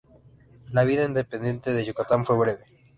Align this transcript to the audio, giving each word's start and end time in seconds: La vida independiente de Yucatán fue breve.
La 0.71 0.83
vida 0.83 1.05
independiente 1.05 1.71
de 1.73 1.85
Yucatán 1.85 2.25
fue 2.25 2.35
breve. 2.35 2.65